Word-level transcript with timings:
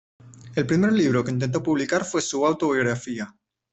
El 0.55 0.65
primer 0.65 0.91
libro 0.93 1.23
que 1.23 1.29
intentó 1.29 1.61
publicar 1.61 2.05
fue 2.05 2.23
su 2.23 2.43
autobiografía. 2.47 3.35